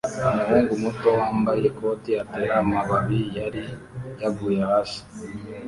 Umuhungu 0.27 0.71
muto 0.83 1.07
wambaye 1.19 1.61
ikoti 1.69 2.11
atera 2.23 2.53
amababi 2.63 3.19
yari 3.39 3.63
yaguye 4.21 4.59
hasi 4.71 5.01